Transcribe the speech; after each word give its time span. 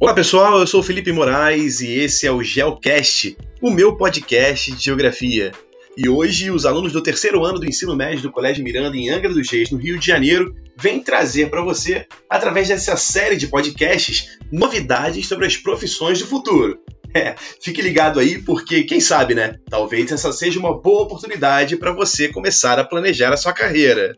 Olá 0.00 0.14
pessoal, 0.14 0.58
eu 0.58 0.66
sou 0.66 0.82
Felipe 0.82 1.12
Moraes 1.12 1.82
e 1.82 1.98
esse 1.98 2.26
é 2.26 2.32
o 2.32 2.42
GeoCast, 2.42 3.36
o 3.60 3.70
meu 3.70 3.98
podcast 3.98 4.72
de 4.72 4.82
geografia. 4.82 5.52
E 5.94 6.08
hoje 6.08 6.50
os 6.50 6.64
alunos 6.64 6.90
do 6.90 7.02
terceiro 7.02 7.44
ano 7.44 7.58
do 7.58 7.66
ensino 7.66 7.94
médio 7.94 8.22
do 8.22 8.32
Colégio 8.32 8.64
Miranda 8.64 8.96
em 8.96 9.10
Angra 9.10 9.28
dos 9.28 9.50
Reis, 9.50 9.70
no 9.70 9.76
Rio 9.76 9.98
de 9.98 10.06
Janeiro, 10.06 10.56
vêm 10.74 11.00
trazer 11.00 11.50
para 11.50 11.62
você, 11.62 12.06
através 12.30 12.68
dessa 12.68 12.96
série 12.96 13.36
de 13.36 13.48
podcasts, 13.48 14.38
novidades 14.50 15.28
sobre 15.28 15.44
as 15.44 15.58
profissões 15.58 16.18
do 16.18 16.26
futuro. 16.26 16.78
É, 17.12 17.34
fique 17.60 17.82
ligado 17.82 18.20
aí 18.20 18.40
porque, 18.40 18.84
quem 18.84 19.00
sabe, 19.00 19.34
né? 19.34 19.56
Talvez 19.68 20.12
essa 20.12 20.32
seja 20.32 20.60
uma 20.60 20.80
boa 20.80 21.02
oportunidade 21.02 21.76
para 21.76 21.92
você 21.92 22.28
começar 22.28 22.78
a 22.78 22.84
planejar 22.84 23.32
a 23.32 23.36
sua 23.36 23.52
carreira. 23.52 24.16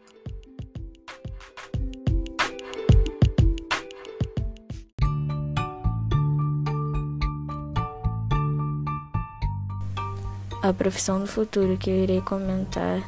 A 10.62 10.72
profissão 10.72 11.18
do 11.18 11.26
futuro 11.26 11.76
que 11.76 11.90
eu 11.90 11.96
irei 11.96 12.21
comentar 12.21 13.02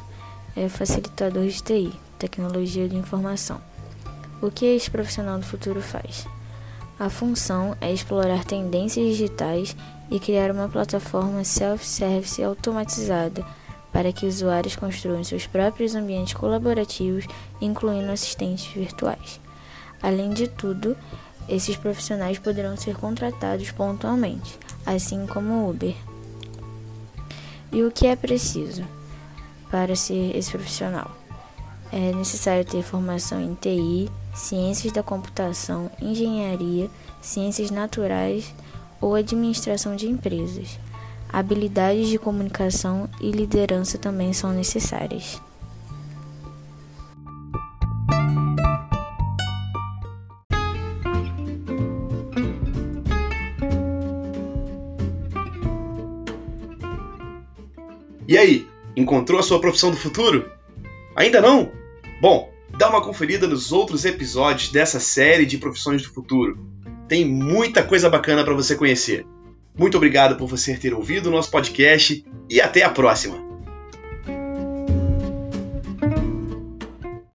é 0.57 0.67
facilitador 0.67 1.47
de 1.47 1.63
TI, 1.63 1.93
tecnologia 2.19 2.89
de 2.89 2.97
informação. 2.97 3.61
O 4.41 4.51
que 4.51 4.65
esse 4.65 4.91
profissional 4.91 5.39
do 5.39 5.45
futuro 5.45 5.81
faz? 5.81 6.27
A 6.99 7.09
função 7.09 7.73
é 7.79 7.93
explorar 7.93 8.43
tendências 8.43 9.07
digitais 9.07 9.73
e 10.11 10.19
criar 10.19 10.51
uma 10.51 10.67
plataforma 10.67 11.45
self-service 11.45 12.43
automatizada 12.43 13.45
para 13.89 14.11
que 14.11 14.25
usuários 14.25 14.75
construam 14.75 15.23
seus 15.23 15.47
próprios 15.47 15.95
ambientes 15.95 16.33
colaborativos, 16.33 17.25
incluindo 17.61 18.11
assistentes 18.11 18.65
virtuais. 18.65 19.39
Além 20.03 20.31
de 20.31 20.49
tudo, 20.49 20.97
esses 21.47 21.77
profissionais 21.77 22.37
poderão 22.37 22.75
ser 22.75 22.97
contratados 22.97 23.71
pontualmente, 23.71 24.59
assim 24.85 25.25
como 25.25 25.53
o 25.53 25.69
Uber. 25.69 25.95
E 27.75 27.83
o 27.83 27.91
que 27.91 28.07
é 28.07 28.15
preciso 28.15 28.85
para 29.69 29.97
ser 29.97 30.33
esse 30.33 30.49
profissional? 30.49 31.11
É 31.91 32.13
necessário 32.13 32.63
ter 32.63 32.81
formação 32.81 33.41
em 33.41 33.53
TI, 33.53 34.09
ciências 34.33 34.93
da 34.93 35.03
computação, 35.03 35.91
engenharia, 36.01 36.89
ciências 37.21 37.71
naturais 37.71 38.55
ou 39.01 39.13
administração 39.13 39.93
de 39.93 40.07
empresas. 40.07 40.79
Habilidades 41.27 42.07
de 42.07 42.17
comunicação 42.17 43.09
e 43.19 43.29
liderança 43.29 43.97
também 43.97 44.31
são 44.31 44.53
necessárias. 44.53 45.41
E 58.27 58.37
aí, 58.37 58.67
encontrou 58.95 59.39
a 59.39 59.43
sua 59.43 59.59
profissão 59.59 59.91
do 59.91 59.97
futuro? 59.97 60.49
Ainda 61.15 61.41
não? 61.41 61.71
Bom, 62.19 62.51
dá 62.77 62.89
uma 62.89 63.01
conferida 63.01 63.47
nos 63.47 63.71
outros 63.71 64.03
episódios 64.05 64.71
dessa 64.71 64.99
série 64.99 65.45
de 65.45 65.57
profissões 65.57 66.01
do 66.01 66.09
futuro. 66.09 66.57
Tem 67.07 67.23
muita 67.23 67.83
coisa 67.83 68.09
bacana 68.09 68.43
para 68.43 68.53
você 68.53 68.75
conhecer. 68.75 69.25
Muito 69.77 69.97
obrigado 69.97 70.37
por 70.37 70.47
você 70.47 70.75
ter 70.75 70.93
ouvido 70.93 71.27
o 71.27 71.31
nosso 71.31 71.51
podcast 71.51 72.25
e 72.49 72.61
até 72.61 72.83
a 72.83 72.89
próxima! 72.89 73.44